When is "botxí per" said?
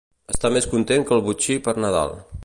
1.27-1.75